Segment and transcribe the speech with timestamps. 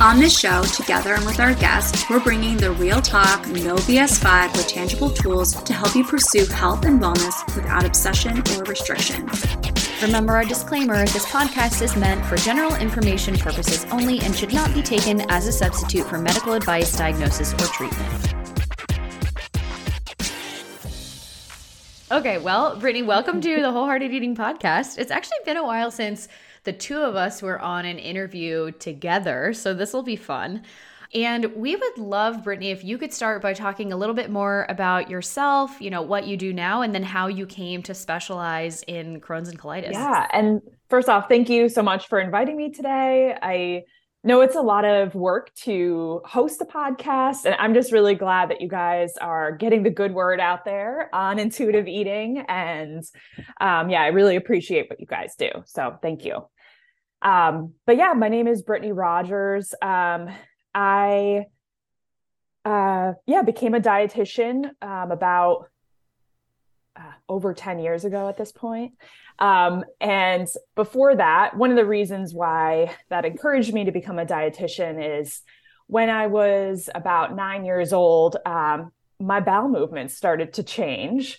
[0.00, 4.18] On this show, together and with our guests, we're bringing the real talk, no BS
[4.24, 9.28] vibe with tangible tools to help you pursue health and wellness without obsession or restriction.
[10.00, 14.72] Remember our disclaimer this podcast is meant for general information purposes only and should not
[14.72, 18.34] be taken as a substitute for medical advice, diagnosis, or treatment.
[22.10, 24.96] Okay, well, Brittany, welcome to the Wholehearted Eating Podcast.
[24.96, 26.26] It's actually been a while since
[26.64, 30.62] the two of us were on an interview together, so this will be fun.
[31.12, 34.64] And we would love, Brittany, if you could start by talking a little bit more
[34.68, 38.84] about yourself, you know, what you do now, and then how you came to specialize
[38.84, 39.92] in Crohn's and colitis.
[39.92, 40.28] Yeah.
[40.32, 43.36] And first off, thank you so much for inviting me today.
[43.42, 43.82] I
[44.22, 48.50] know it's a lot of work to host a podcast, and I'm just really glad
[48.50, 52.44] that you guys are getting the good word out there on intuitive eating.
[52.48, 53.02] And
[53.60, 55.50] um, yeah, I really appreciate what you guys do.
[55.66, 56.46] So thank you.
[57.22, 59.74] Um, but yeah, my name is Brittany Rogers.
[59.82, 60.28] Um,
[60.74, 61.46] I
[62.64, 65.70] uh yeah, became a dietitian um about
[67.00, 68.92] uh, over 10 years ago at this point.
[69.38, 74.26] Um, and before that, one of the reasons why that encouraged me to become a
[74.26, 75.40] dietitian is
[75.86, 81.38] when I was about nine years old, um, my bowel movements started to change.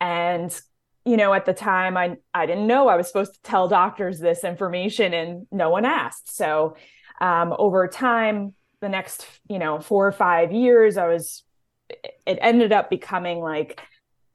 [0.00, 0.58] And,
[1.04, 4.18] you know, at the time, I, I didn't know I was supposed to tell doctors
[4.18, 6.34] this information and no one asked.
[6.34, 6.76] So
[7.20, 11.44] um, over time, the next you know four or five years i was
[11.88, 13.80] it ended up becoming like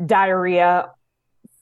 [0.03, 0.91] diarrhea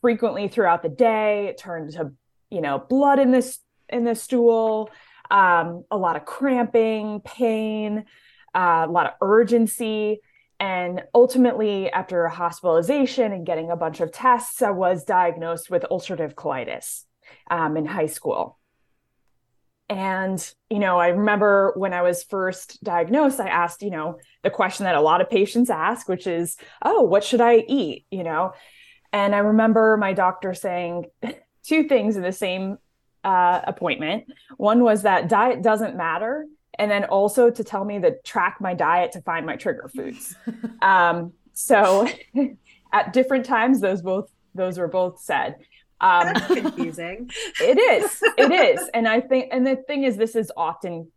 [0.02, 2.11] frequently throughout the day it turned to
[2.50, 4.89] you know blood in this in the stool
[5.32, 8.05] um, a lot of cramping pain
[8.55, 10.21] uh, a lot of urgency.
[10.60, 16.33] And ultimately after hospitalization and getting a bunch of tests i was diagnosed with ulcerative
[16.33, 17.04] colitis
[17.52, 18.58] um, in high school
[19.88, 24.50] and, you know, I remember when I was first diagnosed, I asked, you know, the
[24.50, 28.06] question that a lot of patients ask, which is, oh, what should I eat?
[28.10, 28.54] You know,
[29.14, 31.06] and I remember my doctor saying
[31.64, 32.78] two things in the same
[33.23, 34.26] uh, appointment.
[34.58, 36.46] One was that diet doesn't matter.
[36.78, 40.36] And then also to tell me to track my diet to find my trigger foods.
[40.82, 42.08] um, so
[42.94, 45.56] at different times, those both those were both said.
[46.05, 47.32] Um, That's confusing.
[47.61, 48.21] it is.
[48.38, 48.89] It is.
[48.93, 51.11] And I think, and the thing is, this is often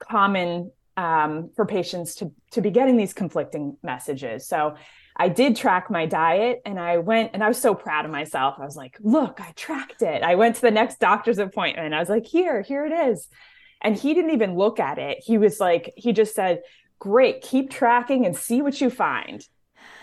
[0.00, 4.48] common um, for patients to to be getting these conflicting messages.
[4.48, 4.76] So
[5.16, 8.56] I did track my diet and I went and I was so proud of myself.
[8.58, 10.22] I was like, look, I tracked it.
[10.22, 11.94] I went to the next doctor's appointment.
[11.94, 13.28] I was like, here, here it is.
[13.80, 15.18] And he didn't even look at it.
[15.24, 16.62] He was like, he just said,
[16.98, 19.46] great, keep tracking and see what you find.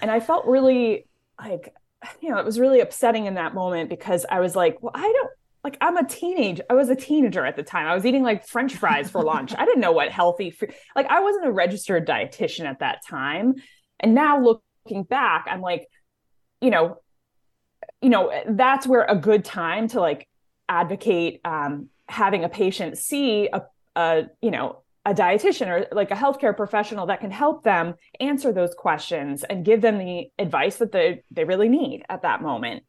[0.01, 1.07] And I felt really
[1.40, 1.73] like
[2.22, 5.02] you know, it was really upsetting in that moment because I was like, well, I
[5.02, 5.30] don't
[5.64, 6.59] like I'm a teenage.
[6.69, 7.88] I was a teenager at the time.
[7.88, 9.53] I was eating like French fries for lunch.
[9.58, 10.74] I didn't know what healthy food.
[10.96, 13.56] Like I wasn't a registered dietitian at that time.
[14.00, 15.88] And now looking back, I'm like,
[16.59, 16.97] you know,
[18.02, 20.28] you know, that's where a good time to like
[20.68, 23.62] advocate um, having a patient see a,
[23.96, 28.53] a you know a dietitian or like a healthcare professional that can help them answer
[28.53, 32.84] those questions and give them the advice that they they really need at that moment.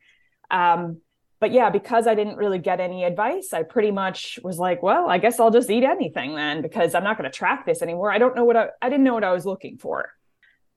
[0.50, 1.00] Um,
[1.40, 5.10] but yeah, because I didn't really get any advice, I pretty much was like, well,
[5.10, 8.10] I guess I'll just eat anything then because I'm not going to track this anymore.
[8.10, 10.10] I don't know what I, I didn't know what I was looking for.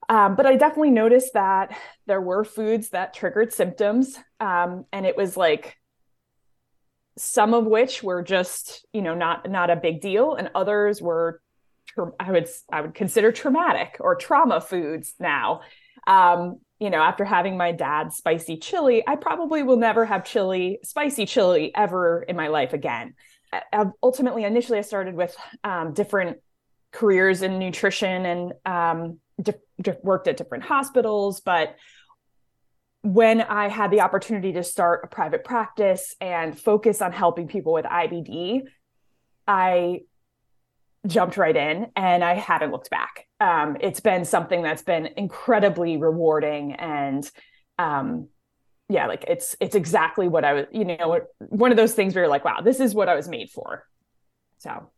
[0.09, 4.17] Um, but I definitely noticed that there were foods that triggered symptoms.
[4.39, 5.76] Um, and it was like
[7.17, 11.41] some of which were just you know not not a big deal and others were
[12.19, 15.61] i would i would consider traumatic or trauma foods now.
[16.05, 20.79] Um, you know after having my dad's spicy chili i probably will never have chili
[20.83, 23.15] spicy chili ever in my life again.
[23.51, 26.37] I, ultimately initially i started with um, different
[26.91, 31.75] careers in nutrition and um, di- di- worked at different hospitals but
[33.03, 37.73] when I had the opportunity to start a private practice and focus on helping people
[37.73, 38.61] with IBD,
[39.47, 40.01] I
[41.05, 43.27] jumped right in and I haven't looked back.
[43.39, 47.29] Um, it's been something that's been incredibly rewarding and
[47.79, 48.27] um,
[48.89, 52.23] yeah, like it's it's exactly what I was, you know, one of those things where
[52.23, 53.85] you're like, wow, this is what I was made for.
[54.59, 54.89] So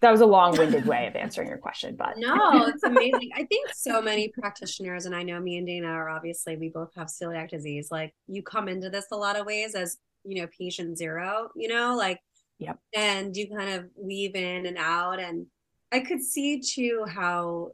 [0.00, 3.30] that was a long-winded way of answering your question, but no, it's amazing.
[3.34, 6.94] I think so many practitioners, and I know me and Dana are obviously we both
[6.96, 7.88] have celiac disease.
[7.90, 11.68] Like you come into this a lot of ways as you know patient zero, you
[11.68, 12.20] know, like
[12.58, 15.46] yep, and you kind of weave in and out, and
[15.90, 17.72] I could see too how,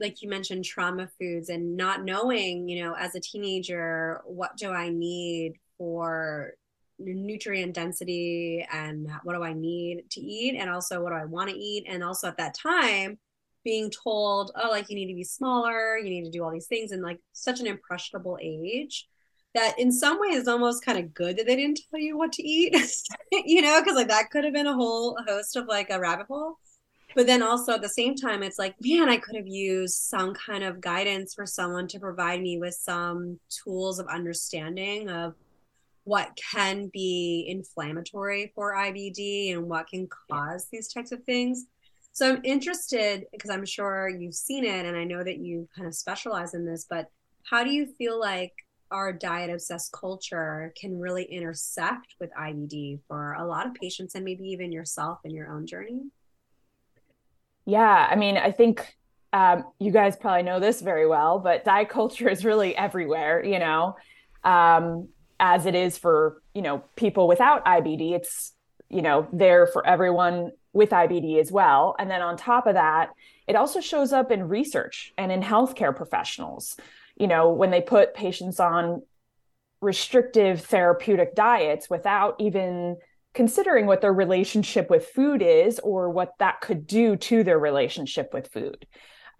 [0.00, 4.70] like you mentioned, trauma foods and not knowing, you know, as a teenager, what do
[4.70, 6.54] I need for
[7.04, 11.50] nutrient density and what do I need to eat and also what do I want
[11.50, 11.86] to eat.
[11.88, 13.18] And also at that time
[13.64, 16.66] being told oh like you need to be smaller you need to do all these
[16.66, 19.06] things and like such an impressionable age
[19.54, 22.32] that in some ways is almost kind of good that they didn't tell you what
[22.32, 22.74] to eat
[23.32, 26.26] you know because like that could have been a whole host of like a rabbit
[26.26, 26.58] hole.
[27.14, 30.32] But then also at the same time it's like man i could have used some
[30.32, 35.34] kind of guidance for someone to provide me with some tools of understanding of
[36.04, 41.66] what can be inflammatory for IBD and what can cause these types of things.
[42.12, 45.86] So I'm interested because I'm sure you've seen it and I know that you kind
[45.86, 47.06] of specialize in this, but
[47.44, 48.52] how do you feel like
[48.90, 54.24] our diet obsessed culture can really intersect with IBD for a lot of patients and
[54.24, 56.02] maybe even yourself in your own journey?
[57.64, 58.96] Yeah, I mean, I think
[59.32, 63.58] um, you guys probably know this very well, but diet culture is really everywhere, you
[63.58, 63.96] know.
[64.44, 65.08] Um,
[65.42, 68.12] as it is for you know people without IBD.
[68.12, 68.52] It's
[68.88, 71.94] you know there for everyone with IBD as well.
[71.98, 73.10] And then on top of that,
[73.46, 76.76] it also shows up in research and in healthcare professionals.
[77.16, 79.02] You know when they put patients on
[79.82, 82.96] restrictive therapeutic diets without even
[83.34, 88.32] considering what their relationship with food is or what that could do to their relationship
[88.32, 88.86] with food.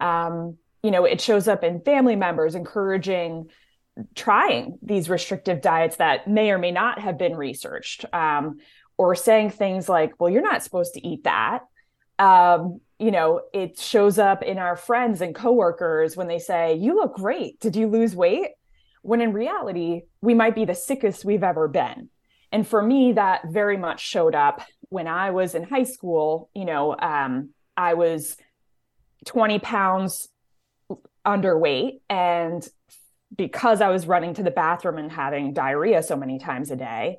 [0.01, 3.49] Um, you know, it shows up in family members encouraging
[4.15, 8.57] trying these restrictive diets that may or may not have been researched um,
[8.97, 11.59] or saying things like well you're not supposed to eat that.
[12.19, 16.95] Um, you know it shows up in our friends and coworkers when they say you
[16.95, 17.59] look great.
[17.59, 18.49] Did you lose weight?
[19.01, 22.09] When in reality we might be the sickest we've ever been.
[22.51, 26.65] And for me that very much showed up when i was in high school you
[26.65, 28.37] know um, i was
[29.25, 30.29] 20 pounds
[31.25, 32.67] underweight and
[33.35, 37.17] because I was running to the bathroom and having diarrhea so many times a day.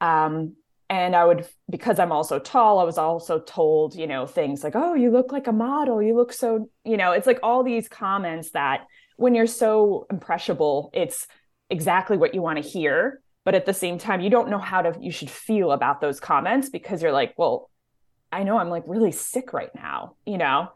[0.00, 0.56] Um,
[0.88, 4.76] and I would, because I'm also tall, I was also told, you know, things like,
[4.76, 6.02] oh, you look like a model.
[6.02, 8.82] You look so, you know, it's like all these comments that
[9.16, 11.26] when you're so impressionable, it's
[11.70, 13.22] exactly what you want to hear.
[13.44, 16.20] But at the same time, you don't know how to, you should feel about those
[16.20, 17.70] comments because you're like, well,
[18.30, 20.68] I know I'm like really sick right now, you know?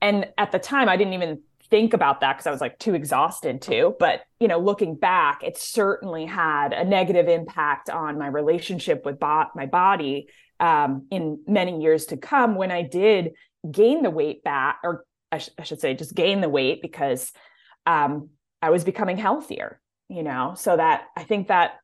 [0.00, 2.94] And at the time, I didn't even think about that because I was like too
[2.94, 3.94] exhausted to.
[3.98, 9.18] But, you know, looking back, it certainly had a negative impact on my relationship with
[9.18, 10.28] bo- my body
[10.58, 13.32] um, in many years to come when I did
[13.70, 17.32] gain the weight back, or I, sh- I should say, just gain the weight because
[17.86, 18.30] um,
[18.60, 21.78] I was becoming healthier, you know, so that I think that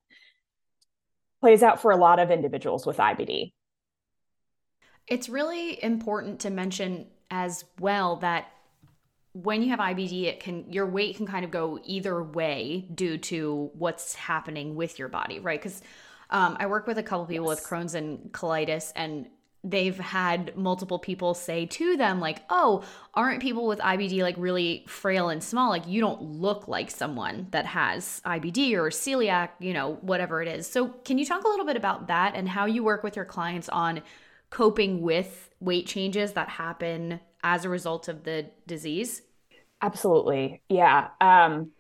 [1.41, 3.53] plays out for a lot of individuals with IBD.
[5.07, 8.49] It's really important to mention as well that
[9.43, 13.19] when you have IBD, it can your weight can kind of go either way due
[13.19, 15.61] to what's happening with your body, right?
[15.61, 15.83] Because
[16.31, 17.61] um, I work with a couple people yes.
[17.61, 19.29] with Crohn's and colitis, and
[19.63, 22.85] they've had multiple people say to them like oh
[23.15, 27.49] aren't people with ibd like really frail and small like you don't look like someone
[27.51, 31.49] that has ibd or celiac you know whatever it is so can you talk a
[31.49, 34.01] little bit about that and how you work with your clients on
[34.51, 39.23] coping with weight changes that happen as a result of the disease
[39.83, 40.63] Absolutely.
[40.69, 41.09] Yeah.
[41.21, 41.73] Um,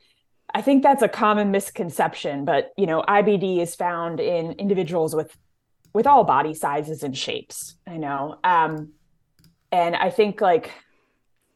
[0.55, 5.37] I think that's a common misconception, but you know, IBD is found in individuals with
[5.93, 7.76] with all body sizes and shapes.
[7.87, 8.38] I know.
[8.45, 8.93] Um,
[9.73, 10.71] and I think like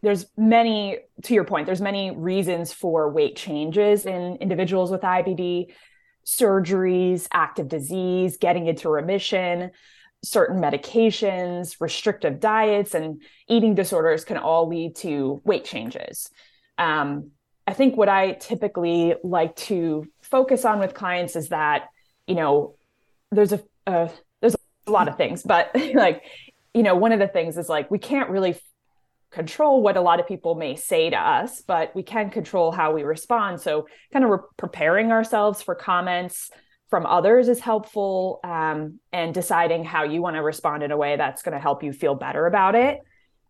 [0.03, 5.73] there's many to your point, there's many reasons for weight changes in individuals with IBD,
[6.25, 9.71] surgeries, active disease, getting into remission
[10.23, 16.31] certain medications, restrictive diets, and eating disorders can all lead to weight changes.
[16.79, 17.31] Um,
[17.67, 21.89] I think what I typically like to focus on with clients is that,
[22.27, 22.75] you know,
[23.31, 24.11] there's a, a
[24.41, 26.25] there's a lot of things, but like,
[26.75, 28.57] you know, one of the things is like we can't really
[29.31, 32.93] control what a lot of people may say to us, but we can control how
[32.93, 33.61] we respond.
[33.61, 36.51] So, kind of re- preparing ourselves for comments
[36.91, 41.17] from others is helpful um, and deciding how you want to respond in a way
[41.17, 42.99] that's going to help you feel better about it.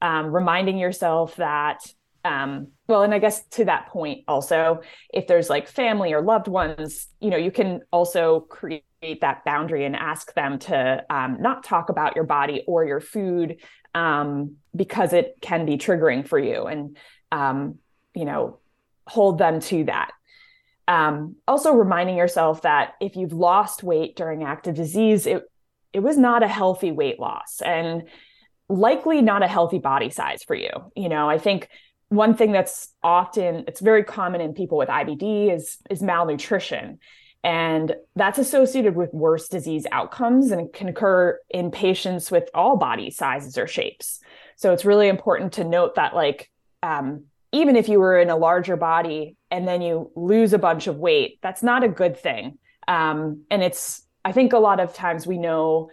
[0.02, 1.80] Um, reminding yourself that
[2.24, 4.80] um, well and i guess to that point also
[5.12, 8.84] if there's like family or loved ones you know you can also create
[9.22, 13.56] that boundary and ask them to um, not talk about your body or your food
[13.94, 16.96] um, because it can be triggering for you and
[17.32, 17.78] um,
[18.14, 18.58] you know
[19.06, 20.10] hold them to that
[20.90, 25.44] um, also reminding yourself that if you've lost weight during active disease it
[25.92, 28.04] it was not a healthy weight loss and
[28.68, 31.68] likely not a healthy body size for you you know i think
[32.08, 36.98] one thing that's often it's very common in people with IBD is is malnutrition
[37.42, 43.10] and that's associated with worse disease outcomes and can occur in patients with all body
[43.10, 44.20] sizes or shapes.
[44.56, 46.50] So it's really important to note that, like,
[46.82, 50.86] um, even if you were in a larger body and then you lose a bunch
[50.86, 52.58] of weight, that's not a good thing.
[52.86, 55.90] Um, and it's, I think a lot of times we know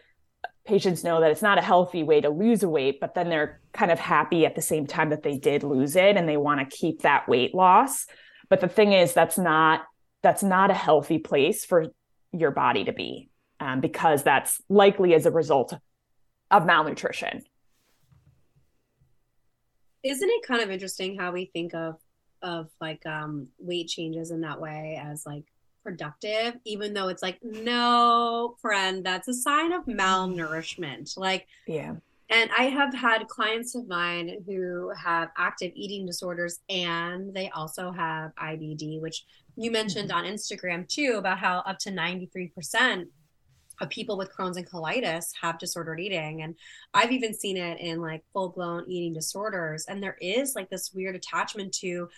[0.65, 3.61] patients know that it's not a healthy way to lose a weight, but then they're
[3.71, 6.59] kind of happy at the same time that they did lose it and they want
[6.59, 8.05] to keep that weight loss.
[8.49, 9.83] But the thing is, that's not
[10.23, 11.87] that's not a healthy place for
[12.31, 15.73] your body to be um, because that's likely as a result
[16.51, 17.43] of malnutrition.
[20.09, 21.97] Isn't it kind of interesting how we think of
[22.41, 25.45] of like um, weight changes in that way as like
[25.83, 31.17] productive, even though it's like, no, friend, that's a sign of malnourishment.
[31.17, 31.95] Like, yeah.
[32.29, 37.89] And I have had clients of mine who have active eating disorders and they also
[37.91, 39.23] have IBD, which
[39.55, 40.25] you mentioned mm-hmm.
[40.25, 43.07] on Instagram too about how up to 93% of
[43.79, 46.41] Uh, people with Crohn's and colitis have disordered eating.
[46.41, 46.55] And
[46.93, 49.85] I've even seen it in like full blown eating disorders.
[49.87, 52.09] And there is like this weird attachment to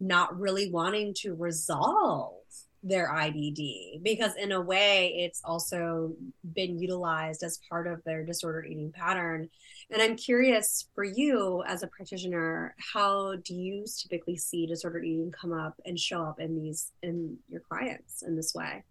[0.00, 2.34] not really wanting to resolve
[2.82, 6.14] their IBD because in a way it's also
[6.54, 9.48] been utilized as part of their disordered eating pattern.
[9.90, 15.32] And I'm curious for you as a practitioner, how do you typically see disordered eating
[15.32, 18.84] come up and show up in these in your clients in this way?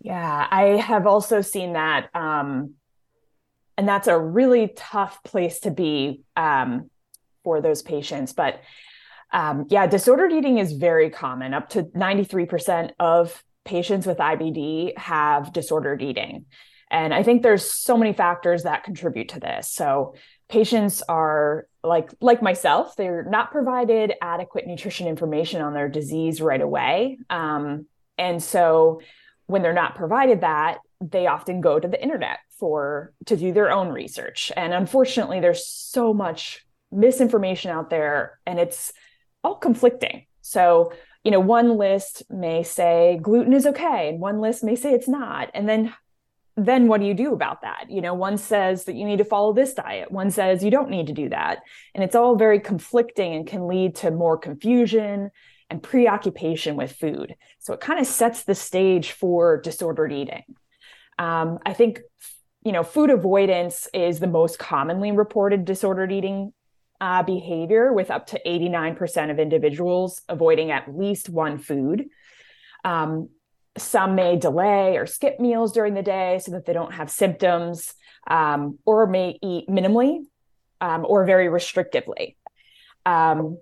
[0.00, 2.74] Yeah, I have also seen that um
[3.76, 6.90] and that's a really tough place to be um
[7.44, 8.60] for those patients, but
[9.32, 11.54] um, yeah, disordered eating is very common.
[11.54, 16.46] Up to 93% of patients with IBD have disordered eating.
[16.90, 19.72] And I think there's so many factors that contribute to this.
[19.72, 20.14] So
[20.48, 26.60] patients are like like myself, they're not provided adequate nutrition information on their disease right
[26.60, 27.18] away.
[27.30, 27.86] Um,
[28.18, 29.00] and so
[29.50, 33.70] when they're not provided that, they often go to the internet for to do their
[33.70, 34.52] own research.
[34.56, 38.92] And unfortunately, there's so much misinformation out there and it's
[39.42, 40.26] all conflicting.
[40.42, 40.92] So,
[41.24, 45.08] you know, one list may say gluten is okay, and one list may say it's
[45.08, 45.50] not.
[45.54, 45.92] And then
[46.56, 47.86] then what do you do about that?
[47.88, 50.90] You know, one says that you need to follow this diet, one says you don't
[50.90, 51.60] need to do that.
[51.94, 55.30] And it's all very conflicting and can lead to more confusion
[55.70, 57.36] and preoccupation with food.
[57.60, 60.42] So it kind of sets the stage for disordered eating.
[61.18, 62.00] Um, I think,
[62.64, 66.52] you know, food avoidance is the most commonly reported disordered eating
[67.00, 72.06] uh, behavior, with up to 89% of individuals avoiding at least one food.
[72.84, 73.30] Um,
[73.78, 77.94] some may delay or skip meals during the day so that they don't have symptoms,
[78.26, 80.18] um, or may eat minimally
[80.80, 82.36] um, or very restrictively.
[83.06, 83.58] Um,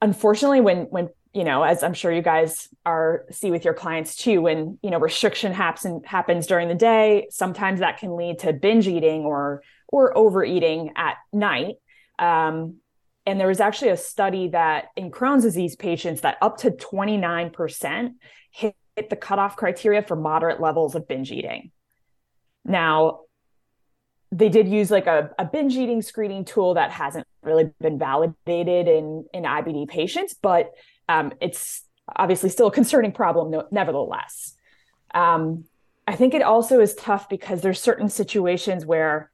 [0.00, 4.16] unfortunately, when when you know, as I'm sure you guys are see with your clients
[4.16, 8.52] too, when you know restriction happens happens during the day, sometimes that can lead to
[8.52, 11.76] binge eating or or overeating at night.
[12.18, 12.76] Um,
[13.26, 18.14] and there was actually a study that in Crohn's disease patients that up to 29%
[18.52, 21.72] hit, hit the cutoff criteria for moderate levels of binge eating.
[22.64, 23.20] Now,
[24.30, 28.88] they did use like a, a binge eating screening tool that hasn't really been validated
[28.88, 30.72] in, in IBD patients, but
[31.08, 31.84] um, it's
[32.14, 34.54] obviously still a concerning problem nevertheless.
[35.14, 35.64] Um,
[36.06, 39.30] I think it also is tough because there's certain situations where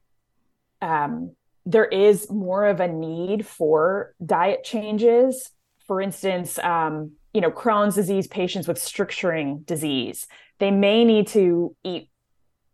[0.81, 1.33] um,
[1.67, 5.51] there is more of a need for diet changes.
[5.87, 10.27] For instance, um, you know, Crohn's disease patients with stricturing disease,
[10.59, 12.09] they may need to eat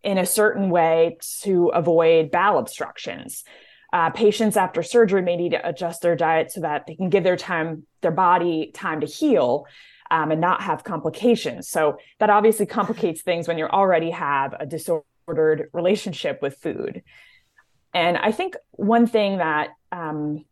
[0.03, 3.45] in a certain way to avoid bowel obstructions.
[3.93, 7.25] Uh, patients after surgery may need to adjust their diet so that they can give
[7.25, 9.67] their time, their body time to heal
[10.11, 11.69] um, and not have complications.
[11.69, 17.03] So that obviously complicates things when you already have a disordered relationship with food.
[17.95, 20.45] And I think one thing that um,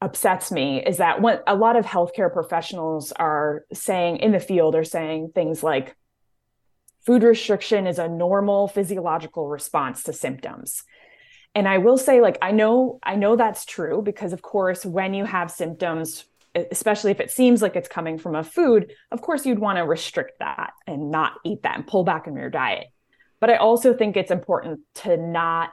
[0.00, 4.74] upsets me is that what a lot of healthcare professionals are saying in the field
[4.74, 5.96] are saying things like
[7.06, 10.82] food restriction is a normal physiological response to symptoms.
[11.54, 15.14] And I will say like I know I know that's true because of course when
[15.14, 19.46] you have symptoms especially if it seems like it's coming from a food, of course
[19.46, 22.88] you'd want to restrict that and not eat that and pull back on your diet.
[23.40, 25.70] But I also think it's important to not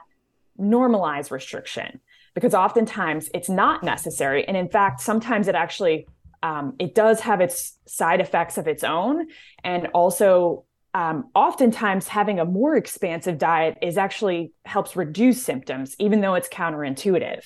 [0.58, 2.00] normalize restriction
[2.34, 4.46] because oftentimes it's not necessary.
[4.46, 6.06] And in fact, sometimes it actually
[6.42, 9.26] um, it does have its side effects of its own.
[9.62, 16.20] And also um, oftentimes having a more expansive diet is actually helps reduce symptoms, even
[16.20, 17.44] though it's counterintuitive.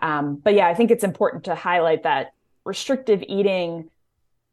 [0.00, 3.90] Um, but yeah, I think it's important to highlight that restrictive eating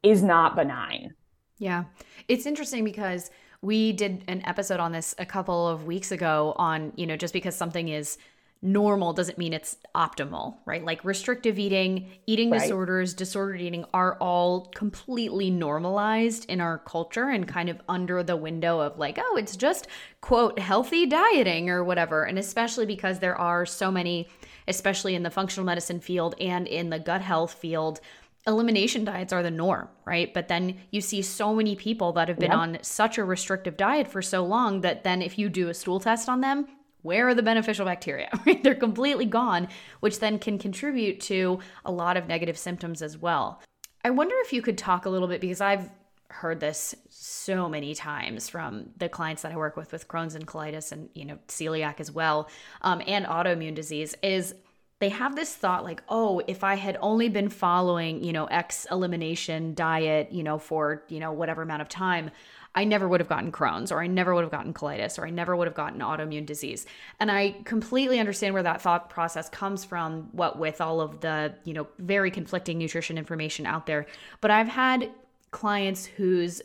[0.01, 1.13] is not benign.
[1.59, 1.85] Yeah.
[2.27, 3.29] It's interesting because
[3.61, 7.33] we did an episode on this a couple of weeks ago on, you know, just
[7.33, 8.17] because something is
[8.65, 10.83] normal doesn't mean it's optimal, right?
[10.83, 12.61] Like restrictive eating, eating right.
[12.61, 18.35] disorders, disordered eating are all completely normalized in our culture and kind of under the
[18.35, 19.87] window of like, oh, it's just
[20.21, 22.23] quote healthy dieting or whatever.
[22.23, 24.27] And especially because there are so many,
[24.67, 28.01] especially in the functional medicine field and in the gut health field,
[28.47, 30.33] elimination diets are the norm, right?
[30.33, 32.59] But then you see so many people that have been yep.
[32.59, 35.99] on such a restrictive diet for so long that then if you do a stool
[35.99, 36.67] test on them,
[37.05, 38.29] where are the beneficial bacteria?
[38.63, 39.67] They're completely gone,
[39.99, 43.61] which then can contribute to a lot of negative symptoms as well.
[44.03, 45.89] I wonder if you could talk a little bit because I've
[46.29, 50.47] heard this so many times from the clients that I work with with Crohn's and
[50.47, 52.49] colitis and you know celiac as well
[52.81, 54.55] um, and autoimmune disease is
[54.99, 58.87] they have this thought like oh if I had only been following you know X
[58.91, 62.31] elimination diet you know for you know whatever amount of time
[62.75, 65.29] I never would have gotten Crohn's or I never would have gotten colitis or I
[65.29, 66.85] never would have gotten autoimmune disease.
[67.19, 71.55] And I completely understand where that thought process comes from, what with all of the,
[71.63, 74.05] you know, very conflicting nutrition information out there.
[74.41, 75.09] But I've had
[75.51, 76.61] clients whose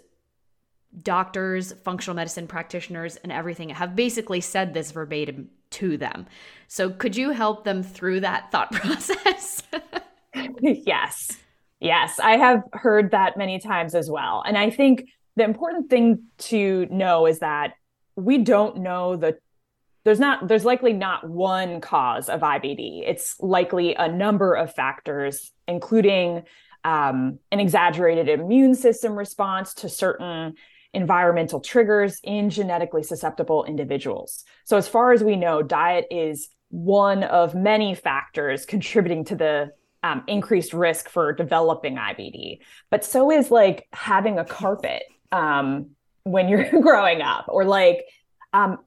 [1.02, 6.26] doctors, functional medicine practitioners, and everything have basically said this verbatim to them.
[6.66, 9.62] So could you help them through that thought process?
[10.60, 11.36] yes.
[11.78, 14.42] Yes, I have heard that many times as well.
[14.46, 17.74] And I think the important thing to know is that
[18.16, 19.38] we don't know the
[20.04, 23.02] there's not there's likely not one cause of IBD.
[23.06, 26.44] It's likely a number of factors, including
[26.84, 30.54] um, an exaggerated immune system response to certain
[30.92, 34.44] environmental triggers in genetically susceptible individuals.
[34.64, 39.72] So, as far as we know, diet is one of many factors contributing to the
[40.02, 42.60] um, increased risk for developing IBD.
[42.90, 45.90] But so is like having a carpet um,
[46.24, 48.04] when you're growing up or like
[48.52, 48.78] um,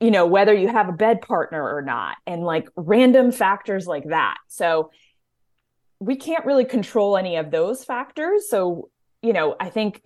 [0.00, 4.04] you know whether you have a bed partner or not and like random factors like
[4.08, 4.36] that.
[4.48, 4.90] So
[6.00, 8.48] we can't really control any of those factors.
[8.48, 8.90] So
[9.22, 10.02] you know i think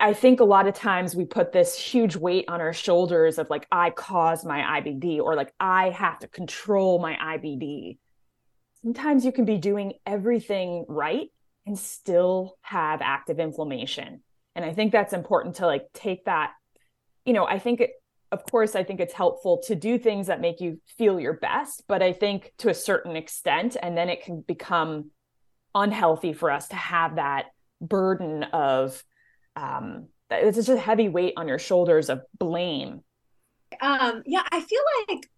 [0.00, 3.50] i think a lot of times we put this huge weight on our shoulders of
[3.50, 7.98] like i caused my ibd or like i have to control my ibd
[8.82, 11.28] sometimes you can be doing everything right
[11.66, 14.22] and still have active inflammation
[14.54, 16.52] and i think that's important to like take that
[17.24, 17.90] you know i think it,
[18.30, 21.82] of course i think it's helpful to do things that make you feel your best
[21.88, 25.10] but i think to a certain extent and then it can become
[25.74, 27.46] unhealthy for us to have that
[27.80, 29.02] burden of
[29.56, 33.02] um it's just a heavy weight on your shoulders of blame.
[33.80, 35.28] Um yeah i feel like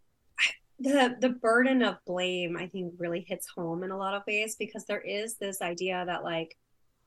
[0.81, 4.57] the the burden of blame i think really hits home in a lot of ways
[4.59, 6.57] because there is this idea that like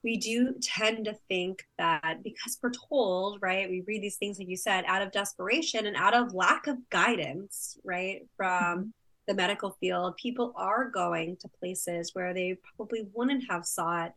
[0.08, 4.48] we do tend to think that because we're told, right, we read these things, like
[4.48, 8.90] you said, out of desperation and out of lack of guidance, right, from mm-hmm.
[9.28, 14.14] the medical field, people are going to places where they probably wouldn't have sought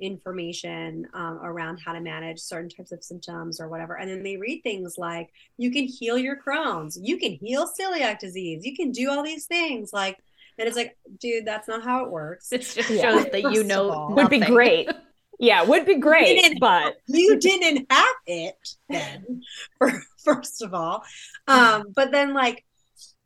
[0.00, 3.98] information um, around how to manage certain types of symptoms or whatever.
[3.98, 5.28] And then they read things like,
[5.58, 9.44] you can heal your Crohn's, you can heal celiac disease, you can do all these
[9.44, 9.92] things.
[9.92, 10.16] Like,
[10.56, 12.50] and it's like, dude, that's not how it works.
[12.50, 13.02] It just yeah.
[13.02, 14.88] shows that you know would be great.
[15.38, 19.42] Yeah, would be great, but you didn't have it then.
[20.24, 21.02] first of all,
[21.48, 22.64] um, but then like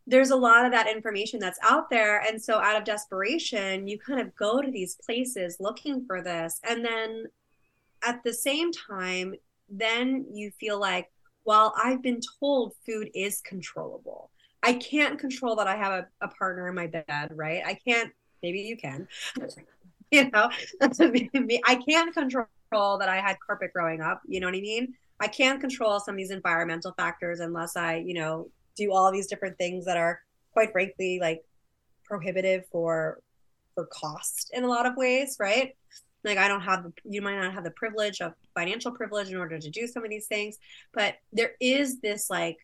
[0.07, 3.99] there's a lot of that information that's out there, and so out of desperation, you
[3.99, 7.25] kind of go to these places looking for this, and then
[8.03, 9.35] at the same time,
[9.69, 11.11] then you feel like,
[11.45, 14.31] well, I've been told food is controllable.
[14.63, 17.63] I can't control that I have a, a partner in my bed, right?
[17.65, 18.13] I can't.
[18.43, 19.09] Maybe you can.
[20.11, 24.23] you know, I can't control that I had carpet growing up.
[24.27, 24.95] You know what I mean?
[25.21, 29.27] I can't control some of these environmental factors unless I, you know, do all these
[29.27, 30.21] different things that are
[30.53, 31.45] quite frankly like
[32.05, 33.21] prohibitive for
[33.75, 35.77] for cost in a lot of ways, right?
[36.25, 39.59] Like I don't have you might not have the privilege of financial privilege in order
[39.59, 40.59] to do some of these things,
[40.93, 42.57] but there is this like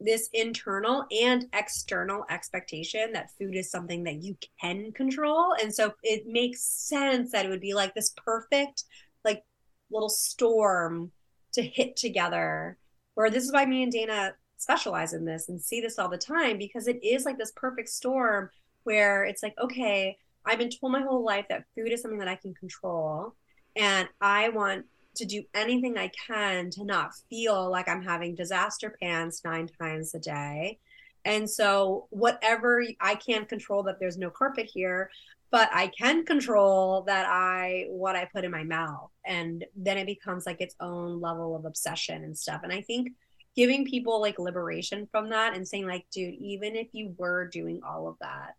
[0.00, 5.54] this internal and external expectation that food is something that you can control.
[5.60, 8.84] And so it makes sense that it would be like this perfect,
[9.24, 9.44] like
[9.90, 11.12] little storm
[11.52, 12.78] to hit together.
[13.14, 16.18] Where this is why me and Dana specialize in this and see this all the
[16.18, 18.48] time because it is like this perfect storm
[18.84, 22.28] where it's like, okay, I've been told my whole life that food is something that
[22.28, 23.34] I can control.
[23.76, 28.96] And I want to do anything I can to not feel like I'm having disaster
[29.00, 30.78] pants nine times a day.
[31.24, 35.10] And so, whatever I can't control that there's no carpet here,
[35.50, 39.10] but I can control that I what I put in my mouth.
[39.24, 42.62] And then it becomes like its own level of obsession and stuff.
[42.62, 43.12] And I think
[43.56, 47.80] giving people like liberation from that and saying, like, dude, even if you were doing
[47.86, 48.54] all of that,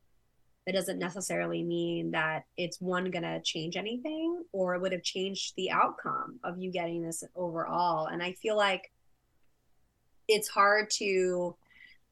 [0.68, 5.04] it doesn't necessarily mean that it's one going to change anything or it would have
[5.04, 8.08] changed the outcome of you getting this overall.
[8.08, 8.92] And i feel like
[10.28, 11.56] it's hard to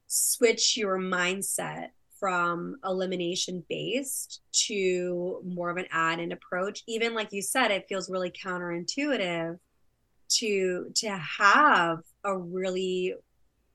[0.08, 6.84] switch your mindset from elimination based to more of an add in approach.
[6.86, 9.58] Even like you said it feels really counterintuitive
[10.28, 13.16] to to have a really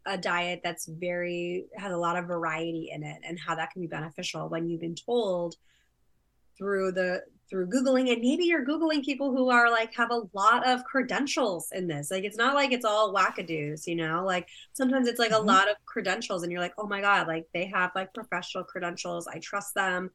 [0.07, 3.81] a diet that's very has a lot of variety in it and how that can
[3.81, 5.57] be beneficial when you've been told
[6.57, 10.67] through the through googling and maybe you're googling people who are like have a lot
[10.67, 12.11] of credentials in this.
[12.11, 14.25] Like it's not like it's all wackadoos you know?
[14.25, 15.49] Like sometimes it's like mm-hmm.
[15.49, 18.65] a lot of credentials and you're like oh my god like they have like professional
[18.65, 19.27] credentials.
[19.27, 20.11] I trust them.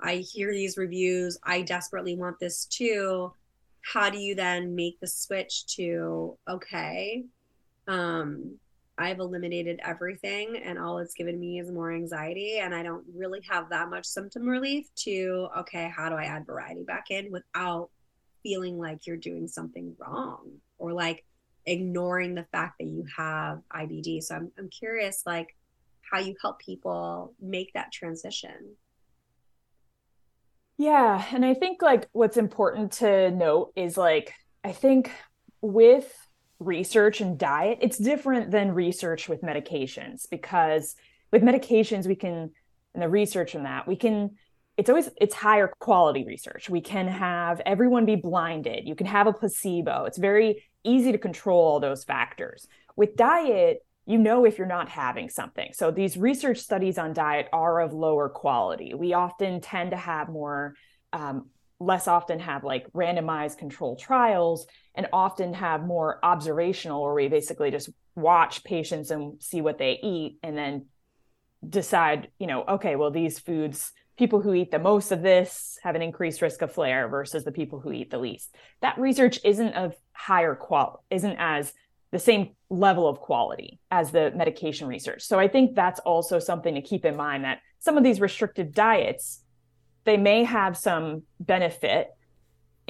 [0.00, 1.38] I hear these reviews.
[1.42, 3.32] I desperately want this too.
[3.82, 7.24] How do you then make the switch to okay
[7.88, 8.58] um
[8.98, 13.40] I've eliminated everything and all it's given me is more anxiety and I don't really
[13.48, 17.90] have that much symptom relief to okay, how do I add variety back in without
[18.42, 21.24] feeling like you're doing something wrong or like
[21.66, 24.22] ignoring the fact that you have IBD.
[24.22, 25.56] So I'm I'm curious like
[26.10, 28.76] how you help people make that transition.
[30.78, 34.32] Yeah, and I think like what's important to note is like
[34.64, 35.10] I think
[35.60, 36.12] with
[36.60, 40.94] research and diet, it's different than research with medications because
[41.32, 42.50] with medications, we can,
[42.94, 44.36] and the research in that, we can,
[44.76, 46.70] it's always, it's higher quality research.
[46.70, 48.86] We can have everyone be blinded.
[48.86, 50.04] You can have a placebo.
[50.04, 52.68] It's very easy to control all those factors.
[52.94, 55.70] With diet, you know if you're not having something.
[55.72, 58.92] So these research studies on diet are of lower quality.
[58.94, 60.74] We often tend to have more
[61.12, 61.46] um,
[61.80, 67.70] less often have like randomized control trials and often have more observational where we basically
[67.70, 70.86] just watch patients and see what they eat and then
[71.66, 75.94] decide you know okay well these foods people who eat the most of this have
[75.94, 78.54] an increased risk of flare versus the people who eat the least.
[78.82, 81.72] That research isn't of higher qual isn't as
[82.10, 85.22] the same level of quality as the medication research.
[85.22, 88.74] So i think that's also something to keep in mind that some of these restrictive
[88.74, 89.42] diets
[90.04, 92.08] they may have some benefit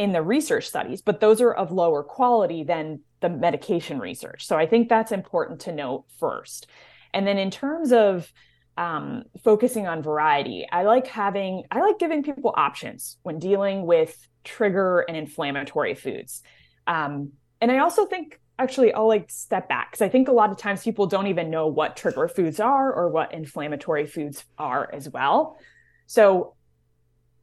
[0.00, 4.46] in the research studies, but those are of lower quality than the medication research.
[4.46, 6.68] So I think that's important to note first.
[7.12, 8.32] And then in terms of
[8.78, 14.16] um, focusing on variety, I like having, I like giving people options when dealing with
[14.42, 16.40] trigger and inflammatory foods.
[16.86, 20.50] Um, and I also think actually I'll like step back because I think a lot
[20.50, 24.88] of times people don't even know what trigger foods are or what inflammatory foods are
[24.94, 25.58] as well.
[26.06, 26.54] So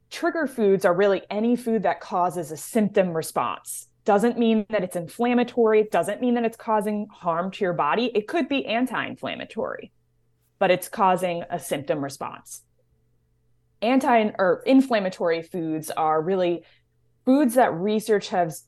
[0.10, 3.88] trigger foods are really any food that causes a symptom response.
[4.06, 8.12] Doesn't mean that it's inflammatory, it doesn't mean that it's causing harm to your body.
[8.16, 9.92] It could be anti inflammatory,
[10.60, 12.62] but it's causing a symptom response.
[13.82, 16.64] Anti or inflammatory foods are really
[17.26, 18.64] foods that research has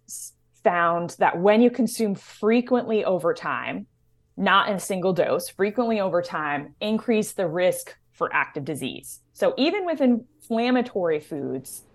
[0.64, 3.88] found that when you consume frequently over time,
[4.36, 9.22] not in a single dose, frequently over time, increase the risk for active disease.
[9.34, 11.86] So even with inflammatory foods,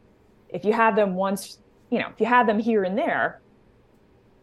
[0.48, 1.58] if you have them once,
[1.90, 3.42] you know, if you have them here and there,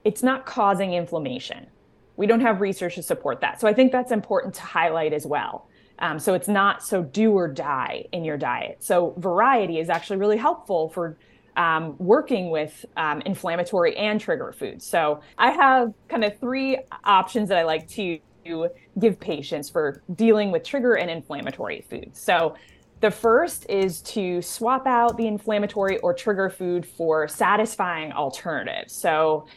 [0.06, 1.68] it's not causing inflammation.
[2.18, 3.60] We don't have research to support that.
[3.60, 5.68] So I think that's important to highlight as well.
[5.98, 8.78] Um, so it's not so do or die in your diet.
[8.84, 11.18] So variety is actually really helpful for
[11.58, 14.86] um, working with um, inflammatory and trigger foods.
[14.86, 18.20] So I have kind of three options that I like to
[19.00, 22.22] give patients for dealing with trigger and inflammatory foods.
[22.22, 22.56] So,
[23.00, 28.94] the first is to swap out the inflammatory or trigger food for satisfying alternatives.
[28.94, 29.48] So,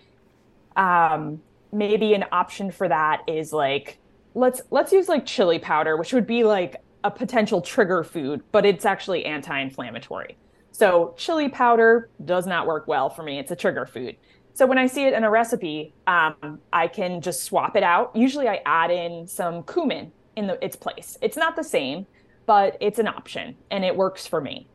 [0.76, 1.42] um,
[1.74, 3.98] maybe an option for that is like
[4.34, 8.64] let's let's use like chili powder, which would be like a potential trigger food, but
[8.64, 10.36] it's actually anti-inflammatory.
[10.72, 13.38] So chili powder does not work well for me.
[13.38, 14.16] It's a trigger food.
[14.54, 18.14] So when I see it in a recipe, um, I can just swap it out.
[18.14, 21.18] Usually I add in some cumin in the, its place.
[21.20, 22.06] It's not the same,
[22.46, 24.68] but it's an option and it works for me.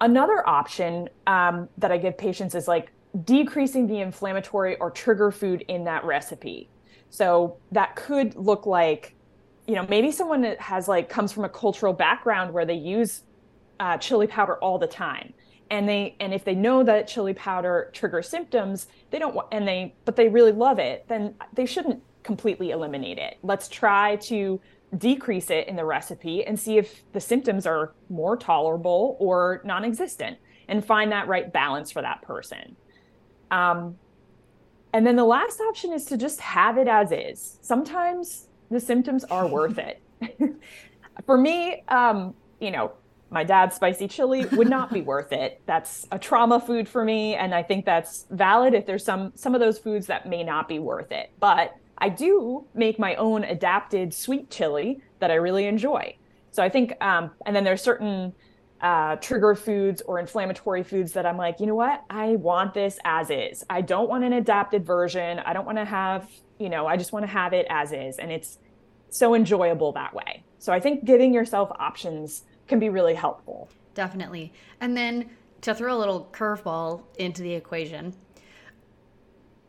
[0.00, 2.90] Another option um, that I give patients is like
[3.24, 6.70] decreasing the inflammatory or trigger food in that recipe.
[7.10, 9.14] So that could look like,
[9.66, 13.24] you know, maybe someone that has like comes from a cultural background where they use
[13.78, 15.34] uh, chili powder all the time
[15.72, 19.66] and they and if they know that chili powder triggers symptoms they don't want and
[19.66, 23.38] they but they really love it then they shouldn't completely eliminate it.
[23.42, 24.60] Let's try to
[24.96, 30.38] decrease it in the recipe and see if the symptoms are more tolerable or non-existent
[30.68, 32.76] and find that right balance for that person.
[33.50, 33.96] Um,
[34.92, 37.58] and then the last option is to just have it as is.
[37.62, 40.02] Sometimes the symptoms are worth it.
[41.26, 42.92] For me um, you know
[43.32, 45.62] my dad's spicy chili would not be worth it.
[45.66, 48.74] That's a trauma food for me, and I think that's valid.
[48.74, 52.10] If there's some some of those foods that may not be worth it, but I
[52.10, 56.16] do make my own adapted sweet chili that I really enjoy.
[56.50, 58.34] So I think, um, and then there's certain
[58.80, 62.02] uh, trigger foods or inflammatory foods that I'm like, you know what?
[62.10, 63.64] I want this as is.
[63.70, 65.38] I don't want an adapted version.
[65.38, 68.18] I don't want to have, you know, I just want to have it as is,
[68.18, 68.58] and it's
[69.08, 70.44] so enjoyable that way.
[70.58, 72.42] So I think giving yourself options
[72.72, 73.68] can be really helpful.
[73.92, 74.50] Definitely.
[74.80, 75.28] And then
[75.60, 78.14] to throw a little curveball into the equation,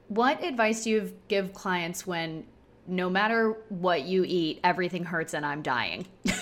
[0.08, 2.46] what advice do you give clients when
[2.88, 6.08] no matter what you eat, everything hurts and I'm dying?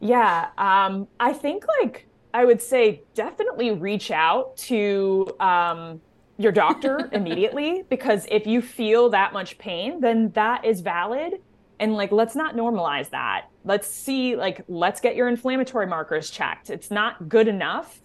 [0.00, 6.00] yeah, um, I think like I would say definitely reach out to um,
[6.38, 11.34] your doctor immediately because if you feel that much pain, then that is valid
[11.78, 13.46] and like let's not normalize that.
[13.64, 16.70] Let's see like let's get your inflammatory markers checked.
[16.70, 18.00] It's not good enough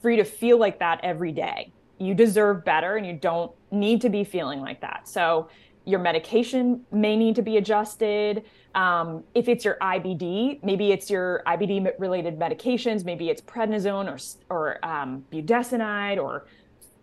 [0.00, 1.72] for you to feel like that every day.
[1.98, 5.08] You deserve better and you don't need to be feeling like that.
[5.08, 5.48] So
[5.84, 8.44] your medication may need to be adjusted.
[8.74, 14.06] Um, if it's your ibd maybe it's your ibd related medications maybe it's prednisone
[14.50, 16.46] or, or um, budesonide or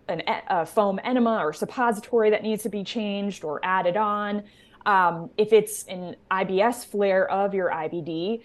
[0.07, 4.43] an, a foam enema or suppository that needs to be changed or added on
[4.85, 8.41] um, if it's an IBS flare of your IBD,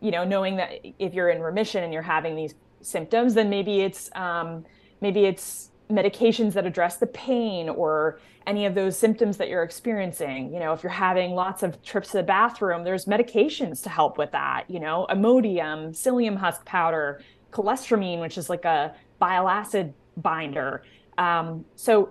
[0.00, 3.80] you know, knowing that if you're in remission and you're having these symptoms, then maybe
[3.80, 4.64] it's um,
[5.00, 10.52] maybe it's medications that address the pain or any of those symptoms that you're experiencing.
[10.52, 14.18] You know, if you're having lots of trips to the bathroom, there's medications to help
[14.18, 14.64] with that.
[14.68, 20.82] You know, Imodium, psyllium husk powder, cholestyramine, which is like a bile acid binder.
[21.18, 22.10] Um, so,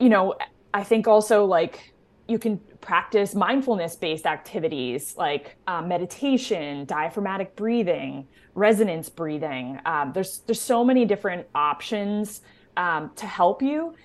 [0.00, 0.34] you know,
[0.74, 1.92] I think also like
[2.28, 9.80] you can practice mindfulness based activities like um, meditation diaphragmatic breathing resonance breathing.
[9.84, 12.42] Um, there's there's so many different options
[12.76, 13.96] um, to help you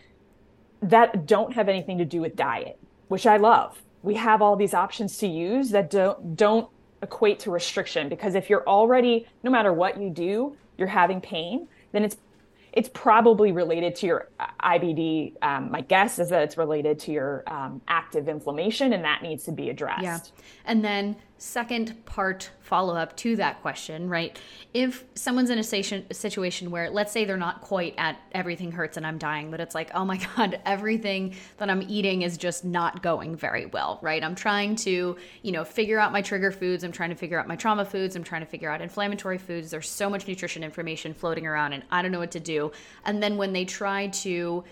[0.81, 3.79] that don't have anything to do with diet which i love.
[4.01, 6.67] We have all these options to use that don't don't
[7.03, 11.67] equate to restriction because if you're already no matter what you do you're having pain
[11.91, 12.17] then it's
[12.73, 15.33] it's probably related to your uh, IBD.
[15.41, 19.43] Um, my guess is that it's related to your um, active inflammation, and that needs
[19.45, 20.03] to be addressed.
[20.03, 20.19] Yeah.
[20.65, 24.39] And then second part follow up to that question, right?
[24.75, 29.07] If someone's in a situation, where, let's say, they're not quite at everything hurts and
[29.07, 33.01] I'm dying, but it's like, oh my God, everything that I'm eating is just not
[33.01, 34.23] going very well, right?
[34.23, 36.83] I'm trying to, you know, figure out my trigger foods.
[36.83, 38.15] I'm trying to figure out my trauma foods.
[38.15, 39.71] I'm trying to figure out inflammatory foods.
[39.71, 42.71] There's so much nutrition information floating around and I don't know what to do.
[43.03, 44.63] And then when they try to,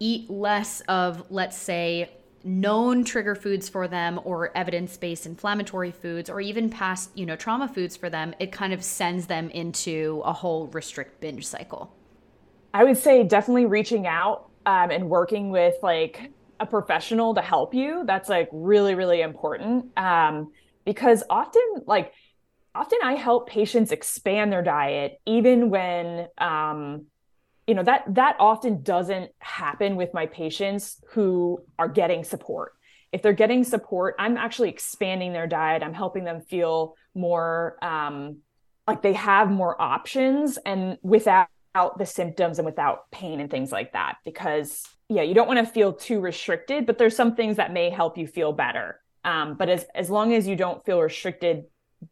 [0.00, 2.10] eat less of, let's say,
[2.44, 7.68] known trigger foods for them or evidence-based inflammatory foods or even past you know trauma
[7.68, 11.92] foods for them it kind of sends them into a whole restrict binge cycle.
[12.72, 17.74] I would say definitely reaching out um, and working with like a professional to help
[17.74, 20.52] you that's like really really important um,
[20.84, 22.12] because often like
[22.74, 27.06] often i help patients expand their diet even when um,
[27.68, 32.72] you know that that often doesn't happen with my patients who are getting support.
[33.12, 35.82] If they're getting support i'm actually expanding their diet.
[35.82, 38.38] I'm helping them feel more um,
[38.86, 41.48] like they have more options and without
[41.98, 45.72] the symptoms and without pain and things like that because yeah you don't want to
[45.72, 48.98] feel too restricted but there's some things that may help you feel better.
[49.24, 51.64] Um, but as as long as you don't feel restricted